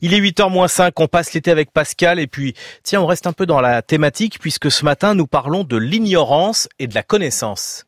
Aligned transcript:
Il 0.00 0.14
est 0.14 0.20
8h-5, 0.20 0.92
on 0.98 1.08
passe 1.08 1.32
l'été 1.32 1.50
avec 1.50 1.72
Pascal 1.72 2.20
et 2.20 2.28
puis 2.28 2.54
tiens, 2.84 3.02
on 3.02 3.06
reste 3.06 3.26
un 3.26 3.32
peu 3.32 3.46
dans 3.46 3.60
la 3.60 3.82
thématique 3.82 4.38
puisque 4.38 4.70
ce 4.70 4.84
matin 4.84 5.16
nous 5.16 5.26
parlons 5.26 5.64
de 5.64 5.76
l'ignorance 5.76 6.68
et 6.78 6.86
de 6.86 6.94
la 6.94 7.02
connaissance. 7.02 7.84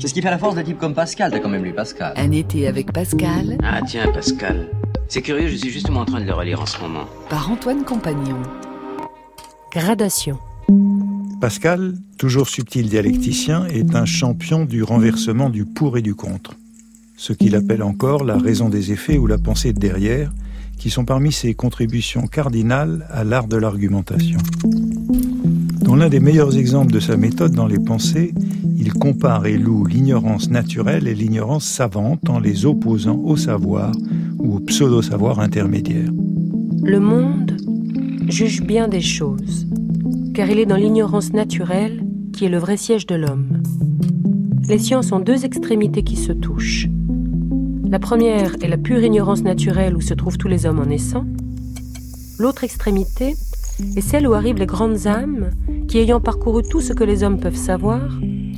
C'est 0.00 0.06
ce 0.06 0.14
qui 0.14 0.22
fait 0.22 0.30
la 0.30 0.38
force 0.38 0.54
d'un 0.54 0.62
type 0.62 0.78
comme 0.78 0.94
Pascal, 0.94 1.32
t'as 1.32 1.40
quand 1.40 1.48
même 1.48 1.64
lu 1.64 1.72
Pascal. 1.72 2.12
Un 2.16 2.30
été 2.30 2.68
avec 2.68 2.92
Pascal. 2.92 3.58
Ah 3.64 3.80
tiens, 3.84 4.12
Pascal. 4.12 4.70
C'est 5.08 5.20
curieux, 5.20 5.48
je 5.48 5.56
suis 5.56 5.70
justement 5.70 6.02
en 6.02 6.04
train 6.04 6.20
de 6.20 6.26
le 6.26 6.32
relire 6.32 6.60
en 6.60 6.66
ce 6.66 6.78
moment. 6.80 7.06
Par 7.28 7.50
Antoine 7.50 7.82
Compagnon. 7.82 8.40
Gradation. 9.72 10.38
Pascal, 11.40 11.94
toujours 12.18 12.48
subtil 12.48 12.88
dialecticien, 12.88 13.66
est 13.66 13.96
un 13.96 14.04
champion 14.04 14.64
du 14.64 14.84
renversement 14.84 15.50
du 15.50 15.64
pour 15.64 15.98
et 15.98 16.02
du 16.02 16.14
contre. 16.14 16.52
Ce 17.16 17.32
qu'il 17.32 17.56
appelle 17.56 17.82
encore 17.82 18.22
la 18.22 18.38
raison 18.38 18.68
des 18.68 18.92
effets 18.92 19.18
ou 19.18 19.26
la 19.26 19.38
pensée 19.38 19.72
de 19.72 19.80
derrière, 19.80 20.30
qui 20.82 20.90
sont 20.90 21.04
parmi 21.04 21.30
ses 21.30 21.54
contributions 21.54 22.26
cardinales 22.26 23.06
à 23.08 23.22
l'art 23.22 23.46
de 23.46 23.56
l'argumentation. 23.56 24.40
Dans 25.80 25.94
l'un 25.94 26.08
des 26.08 26.18
meilleurs 26.18 26.58
exemples 26.58 26.90
de 26.90 26.98
sa 26.98 27.16
méthode 27.16 27.52
dans 27.52 27.68
les 27.68 27.78
pensées, 27.78 28.34
il 28.76 28.92
compare 28.92 29.46
et 29.46 29.56
loue 29.56 29.86
l'ignorance 29.86 30.50
naturelle 30.50 31.06
et 31.06 31.14
l'ignorance 31.14 31.66
savante 31.66 32.28
en 32.28 32.40
les 32.40 32.66
opposant 32.66 33.16
au 33.16 33.36
savoir 33.36 33.92
ou 34.40 34.56
au 34.56 34.58
pseudo-savoir 34.58 35.38
intermédiaire. 35.38 36.10
Le 36.82 36.98
monde 36.98 37.56
juge 38.28 38.60
bien 38.60 38.88
des 38.88 39.00
choses, 39.00 39.68
car 40.34 40.50
il 40.50 40.58
est 40.58 40.66
dans 40.66 40.74
l'ignorance 40.74 41.32
naturelle 41.32 42.04
qui 42.32 42.46
est 42.46 42.48
le 42.48 42.58
vrai 42.58 42.76
siège 42.76 43.06
de 43.06 43.14
l'homme. 43.14 43.62
Les 44.68 44.78
sciences 44.78 45.12
ont 45.12 45.20
deux 45.20 45.44
extrémités 45.44 46.02
qui 46.02 46.16
se 46.16 46.32
touchent. 46.32 46.88
La 47.92 47.98
première 47.98 48.54
est 48.62 48.68
la 48.68 48.78
pure 48.78 49.02
ignorance 49.02 49.42
naturelle 49.42 49.94
où 49.94 50.00
se 50.00 50.14
trouvent 50.14 50.38
tous 50.38 50.48
les 50.48 50.64
hommes 50.64 50.80
en 50.80 50.86
naissant. 50.86 51.26
L'autre 52.38 52.64
extrémité 52.64 53.36
est 53.96 54.00
celle 54.00 54.26
où 54.26 54.32
arrivent 54.32 54.56
les 54.56 54.64
grandes 54.64 55.06
âmes 55.06 55.50
qui, 55.88 55.98
ayant 55.98 56.18
parcouru 56.18 56.62
tout 56.62 56.80
ce 56.80 56.94
que 56.94 57.04
les 57.04 57.22
hommes 57.22 57.38
peuvent 57.38 57.54
savoir, 57.54 58.00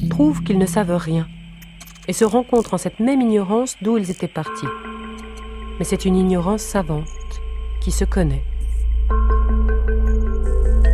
trouvent 0.08 0.44
qu'ils 0.44 0.58
ne 0.58 0.66
savent 0.66 0.94
rien 0.94 1.26
et 2.06 2.12
se 2.12 2.24
rencontrent 2.24 2.74
en 2.74 2.78
cette 2.78 3.00
même 3.00 3.20
ignorance 3.20 3.74
d'où 3.82 3.98
ils 3.98 4.08
étaient 4.08 4.28
partis. 4.28 4.68
Mais 5.80 5.84
c'est 5.84 6.04
une 6.04 6.14
ignorance 6.14 6.62
savante 6.62 7.08
qui 7.82 7.90
se 7.90 8.04
connaît. 8.04 8.44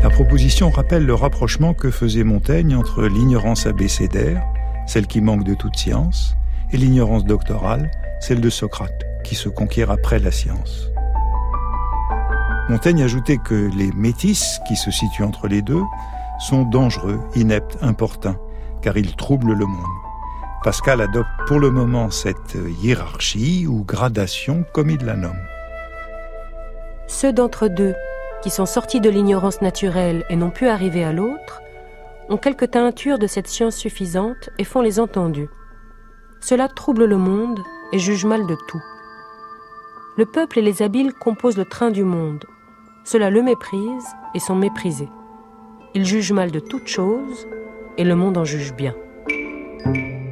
La 0.03 0.09
proposition 0.09 0.71
rappelle 0.71 1.05
le 1.05 1.15
rapprochement 1.15 1.75
que 1.75 1.91
faisait 1.91 2.25
Montaigne 2.25 2.75
entre 2.75 3.03
l'ignorance 3.03 3.67
abécédaire, 3.67 4.43
celle 4.87 5.07
qui 5.07 5.21
manque 5.21 5.45
de 5.45 5.53
toute 5.53 5.77
science, 5.77 6.37
et 6.73 6.79
l'ignorance 6.79 7.25
doctorale, 7.25 7.91
celle 8.21 8.41
de 8.41 8.51
Socrate, 8.51 9.05
qui 9.25 9.35
se 9.35 9.49
conquiert 9.49 9.91
après 9.91 10.19
la 10.19 10.31
science. 10.31 10.91
Montaigne 12.69 13.03
ajoutait 13.03 13.39
que 13.39 13.69
les 13.77 13.91
métis, 13.93 14.61
qui 14.69 14.77
se 14.77 14.91
situent 14.91 15.25
entre 15.25 15.49
les 15.49 15.63
deux, 15.63 15.83
sont 16.39 16.63
dangereux, 16.63 17.21
ineptes, 17.35 17.77
importuns, 17.83 18.39
car 18.81 18.97
ils 18.97 19.17
troublent 19.17 19.55
le 19.55 19.67
monde. 19.67 19.87
Pascal 20.63 21.01
adopte 21.01 21.29
pour 21.47 21.59
le 21.59 21.71
moment 21.71 22.11
cette 22.11 22.57
hiérarchie 22.83 23.67
ou 23.67 23.83
gradation 23.83 24.65
comme 24.73 24.91
il 24.91 25.05
la 25.05 25.17
nomme. 25.17 25.41
Ceux 27.09 27.33
d'entre 27.33 27.67
deux 27.67 27.95
qui 28.43 28.51
sont 28.51 28.67
sortis 28.67 29.01
de 29.01 29.11
l'ignorance 29.11 29.63
naturelle 29.63 30.25
et 30.31 30.37
n'ont 30.37 30.51
pu 30.51 30.69
arriver 30.69 31.03
à 31.03 31.13
l'autre 31.13 31.61
ont 32.29 32.37
quelque 32.37 32.65
teinture 32.65 33.19
de 33.19 33.27
cette 33.27 33.49
science 33.49 33.75
suffisante 33.75 34.51
et 34.59 34.65
font 34.65 34.81
les 34.81 35.01
entendus. 35.01 35.49
Cela 36.41 36.69
trouble 36.69 37.05
le 37.05 37.17
monde 37.17 37.59
et 37.93 37.99
juge 37.99 38.25
mal 38.25 38.47
de 38.47 38.57
tout. 38.69 38.83
Le 40.17 40.27
peuple 40.27 40.59
et 40.59 40.63
les 40.63 40.83
habiles 40.83 41.13
composent 41.13 41.57
le 41.57 41.65
train 41.65 41.91
du 41.91 42.05
monde. 42.05 42.45
Cela 43.05 43.31
le 43.31 43.43
méprise 43.43 44.07
et 44.35 44.39
sont 44.39 44.57
méprisés. 44.57 45.09
Ils 45.95 46.05
jugent 46.05 46.33
mal 46.33 46.51
de 46.51 46.61
toutes 46.61 46.89
choses 46.89 47.49
et 47.97 48.05
le 48.05 48.15
monde 48.15 48.37
en 48.37 48.45
juge 48.45 48.75
bien. 48.75 48.95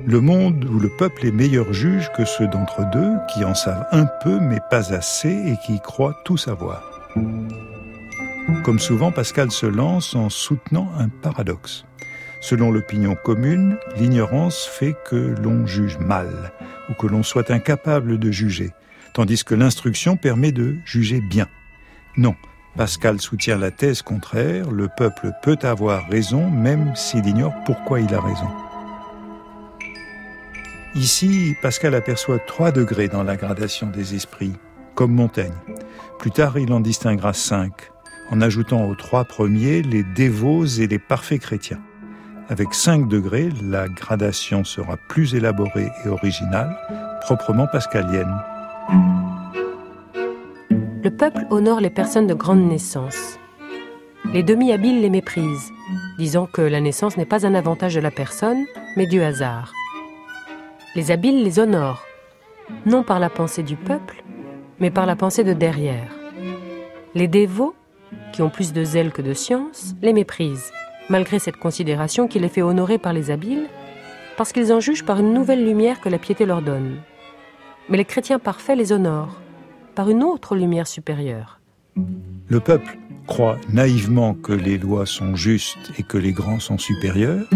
Le 0.06 0.20
monde 0.20 0.64
où 0.64 0.78
le 0.78 0.88
peuple 0.88 1.26
est 1.26 1.32
meilleur 1.32 1.72
juge 1.72 2.10
que 2.16 2.24
ceux 2.24 2.46
d'entre 2.46 2.88
deux 2.90 3.12
qui 3.32 3.44
en 3.44 3.54
savent 3.54 3.86
un 3.92 4.06
peu 4.22 4.40
mais 4.40 4.60
pas 4.70 4.92
assez 4.92 5.28
et 5.28 5.56
qui 5.66 5.80
croient 5.80 6.20
tout 6.24 6.36
savoir. 6.36 7.10
Comme 8.64 8.78
souvent, 8.78 9.12
Pascal 9.12 9.50
se 9.50 9.66
lance 9.66 10.14
en 10.14 10.28
soutenant 10.28 10.88
un 10.98 11.08
paradoxe. 11.08 11.84
Selon 12.40 12.70
l'opinion 12.70 13.16
commune, 13.24 13.78
l'ignorance 13.96 14.64
fait 14.64 14.94
que 15.04 15.34
l'on 15.42 15.66
juge 15.66 15.98
mal 15.98 16.52
ou 16.88 16.94
que 16.94 17.06
l'on 17.06 17.22
soit 17.22 17.50
incapable 17.50 18.18
de 18.18 18.30
juger, 18.30 18.70
tandis 19.14 19.44
que 19.44 19.54
l'instruction 19.54 20.16
permet 20.16 20.52
de 20.52 20.76
juger 20.84 21.20
bien. 21.20 21.48
Non, 22.16 22.34
Pascal 22.76 23.20
soutient 23.20 23.58
la 23.58 23.70
thèse 23.70 24.02
contraire, 24.02 24.70
le 24.70 24.88
peuple 24.88 25.32
peut 25.42 25.58
avoir 25.62 26.08
raison 26.08 26.48
même 26.48 26.94
s'il 26.94 27.26
ignore 27.26 27.54
pourquoi 27.64 28.00
il 28.00 28.14
a 28.14 28.20
raison. 28.20 28.48
Ici, 30.94 31.54
Pascal 31.60 31.94
aperçoit 31.94 32.38
trois 32.38 32.72
degrés 32.72 33.08
dans 33.08 33.22
la 33.22 33.36
gradation 33.36 33.88
des 33.88 34.14
esprits, 34.14 34.54
comme 34.94 35.12
Montaigne. 35.12 35.52
Plus 36.18 36.30
tard, 36.30 36.58
il 36.58 36.72
en 36.72 36.80
distinguera 36.80 37.32
cinq, 37.32 37.90
en 38.30 38.40
ajoutant 38.40 38.88
aux 38.88 38.94
trois 38.94 39.24
premiers 39.24 39.82
les 39.82 40.02
dévots 40.02 40.66
et 40.66 40.86
les 40.86 40.98
parfaits 40.98 41.40
chrétiens. 41.40 41.80
Avec 42.50 42.72
5 42.72 43.08
degrés, 43.08 43.50
la 43.62 43.88
gradation 43.88 44.64
sera 44.64 44.96
plus 44.96 45.34
élaborée 45.34 45.92
et 46.04 46.08
originale, 46.08 46.74
proprement 47.20 47.66
pascalienne. 47.66 48.34
Le 51.04 51.10
peuple 51.10 51.44
honore 51.50 51.82
les 51.82 51.90
personnes 51.90 52.26
de 52.26 52.32
grande 52.32 52.66
naissance. 52.66 53.38
Les 54.32 54.42
demi-habiles 54.42 55.02
les 55.02 55.10
méprisent, 55.10 55.70
disant 56.18 56.46
que 56.46 56.62
la 56.62 56.80
naissance 56.80 57.18
n'est 57.18 57.26
pas 57.26 57.44
un 57.44 57.54
avantage 57.54 57.94
de 57.94 58.00
la 58.00 58.10
personne, 58.10 58.64
mais 58.96 59.06
du 59.06 59.20
hasard. 59.20 59.74
Les 60.96 61.10
habiles 61.10 61.44
les 61.44 61.58
honorent, 61.58 62.06
non 62.86 63.02
par 63.02 63.20
la 63.20 63.28
pensée 63.28 63.62
du 63.62 63.76
peuple, 63.76 64.24
mais 64.80 64.90
par 64.90 65.04
la 65.04 65.16
pensée 65.16 65.44
de 65.44 65.52
derrière. 65.52 66.14
Les 67.14 67.28
dévots, 67.28 67.74
qui 68.32 68.40
ont 68.40 68.50
plus 68.50 68.72
de 68.72 68.84
zèle 68.84 69.12
que 69.12 69.22
de 69.22 69.34
science, 69.34 69.94
les 70.00 70.14
méprisent, 70.14 70.72
malgré 71.08 71.38
cette 71.38 71.56
considération 71.56 72.28
qui 72.28 72.38
les 72.38 72.48
fait 72.48 72.62
honorer 72.62 72.98
par 72.98 73.12
les 73.12 73.30
habiles, 73.30 73.66
parce 74.36 74.52
qu'ils 74.52 74.72
en 74.72 74.80
jugent 74.80 75.04
par 75.04 75.18
une 75.18 75.32
nouvelle 75.32 75.64
lumière 75.64 76.00
que 76.00 76.08
la 76.08 76.18
piété 76.18 76.46
leur 76.46 76.62
donne. 76.62 76.98
Mais 77.88 77.96
les 77.96 78.04
chrétiens 78.04 78.38
parfaits 78.38 78.76
les 78.76 78.92
honorent, 78.92 79.40
par 79.94 80.10
une 80.10 80.22
autre 80.22 80.54
lumière 80.54 80.86
supérieure. 80.86 81.60
Le 82.48 82.60
peuple 82.60 82.98
croit 83.26 83.58
naïvement 83.72 84.34
que 84.34 84.52
les 84.52 84.78
lois 84.78 85.06
sont 85.06 85.34
justes 85.34 85.92
et 85.98 86.02
que 86.02 86.18
les 86.18 86.32
grands 86.32 86.60
sont 86.60 86.78
supérieurs. 86.78 87.46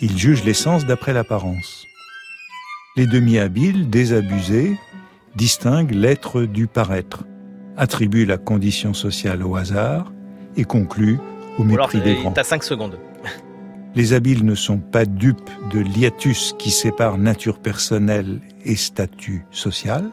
Il 0.00 0.18
juge 0.18 0.44
l'essence 0.44 0.84
d'après 0.86 1.12
l'apparence. 1.12 1.86
Les 2.96 3.06
demi-habiles, 3.06 3.88
désabusés, 3.88 4.76
distinguent 5.34 5.94
l'être 5.94 6.42
du 6.42 6.66
paraître, 6.66 7.24
attribuent 7.76 8.26
la 8.26 8.36
condition 8.36 8.92
sociale 8.92 9.42
au 9.42 9.56
hasard 9.56 10.12
et 10.56 10.64
concluent 10.64 11.20
au 11.58 11.64
mépris 11.64 12.00
des 12.00 12.16
grands. 12.16 12.32
T'as 12.32 12.44
5 12.44 12.62
secondes. 12.64 12.98
Les 13.94 14.14
habiles 14.14 14.44
ne 14.44 14.54
sont 14.54 14.78
pas 14.78 15.04
dupes 15.04 15.50
de 15.70 15.78
l'hiatus 15.78 16.54
qui 16.58 16.70
sépare 16.70 17.18
nature 17.18 17.58
personnelle 17.58 18.40
et 18.64 18.76
statut 18.76 19.44
social, 19.50 20.10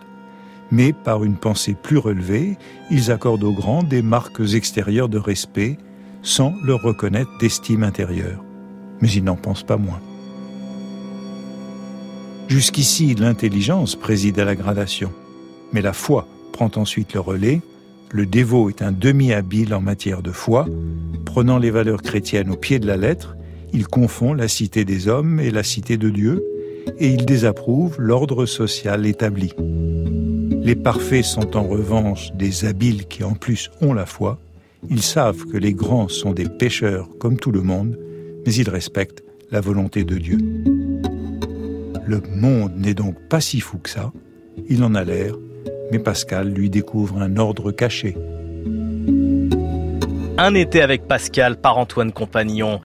mais 0.71 0.91
par 0.91 1.23
une 1.23 1.37
pensée 1.37 1.75
plus 1.81 1.97
relevée, 1.97 2.57
ils 2.91 3.09
accordent 3.09 3.43
aux 3.43 3.53
grands 3.53 3.83
des 3.83 4.01
marques 4.01 4.41
extérieures 4.53 5.07
de 5.07 5.17
respect 5.17 5.77
sans 6.21 6.53
leur 6.63 6.81
reconnaître 6.81 7.31
d'estime 7.39 7.83
intérieure. 7.83 8.43
Mais 9.01 9.09
ils 9.09 9.23
n'en 9.23 9.37
pensent 9.37 9.63
pas 9.63 9.77
moins. 9.77 10.01
Jusqu'ici, 12.49 13.15
l'intelligence 13.15 13.95
préside 13.95 14.39
à 14.39 14.45
la 14.45 14.55
gradation, 14.55 15.13
mais 15.71 15.81
la 15.81 15.93
foi 15.93 16.27
prend 16.51 16.71
ensuite 16.75 17.13
le 17.13 17.19
relais. 17.21 17.61
Le 18.11 18.25
dévot 18.25 18.69
est 18.69 18.81
un 18.81 18.91
demi-habile 18.91 19.73
en 19.75 19.81
matière 19.81 20.23
de 20.23 20.31
foi, 20.31 20.65
prenant 21.25 21.59
les 21.59 21.69
valeurs 21.69 22.01
chrétiennes 22.01 22.49
au 22.49 22.55
pied 22.55 22.79
de 22.79 22.87
la 22.87 22.97
lettre, 22.97 23.35
il 23.71 23.87
confond 23.87 24.33
la 24.33 24.47
cité 24.47 24.83
des 24.83 25.07
hommes 25.07 25.39
et 25.39 25.51
la 25.51 25.61
cité 25.61 25.97
de 25.97 26.09
Dieu, 26.09 26.43
et 26.97 27.09
il 27.09 27.25
désapprouve 27.25 27.97
l'ordre 27.99 28.47
social 28.47 29.05
établi. 29.05 29.53
Les 30.63 30.75
parfaits 30.75 31.23
sont 31.23 31.55
en 31.55 31.63
revanche 31.63 32.31
des 32.33 32.65
habiles 32.65 33.05
qui 33.05 33.23
en 33.23 33.33
plus 33.33 33.69
ont 33.81 33.93
la 33.93 34.07
foi. 34.07 34.39
Ils 34.89 35.03
savent 35.03 35.45
que 35.45 35.57
les 35.57 35.73
grands 35.73 36.07
sont 36.07 36.33
des 36.33 36.49
pécheurs 36.49 37.09
comme 37.19 37.37
tout 37.37 37.51
le 37.51 37.61
monde, 37.61 37.97
mais 38.45 38.53
ils 38.55 38.69
respectent 38.69 39.23
la 39.51 39.61
volonté 39.61 40.03
de 40.03 40.17
Dieu. 40.17 40.37
Le 42.07 42.21
monde 42.35 42.73
n'est 42.75 42.95
donc 42.95 43.15
pas 43.29 43.39
si 43.39 43.59
fou 43.59 43.77
que 43.77 43.89
ça, 43.89 44.11
il 44.67 44.83
en 44.83 44.95
a 44.95 45.03
l'air, 45.03 45.35
mais 45.91 45.99
Pascal 45.99 46.49
lui 46.49 46.69
découvre 46.69 47.17
un 47.17 47.37
ordre 47.37 47.71
caché. 47.71 48.15
Un 50.37 50.53
été 50.53 50.81
avec 50.81 51.07
Pascal 51.07 51.57
par 51.57 51.77
Antoine 51.77 52.11
Compagnon. 52.11 52.77